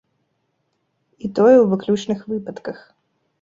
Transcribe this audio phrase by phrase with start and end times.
[1.23, 2.77] І тое ў выключных выпадках.